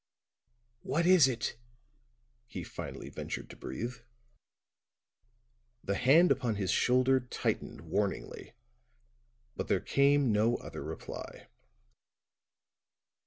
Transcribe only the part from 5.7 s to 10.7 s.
The hand upon his shoulder tightened warningly; but there came no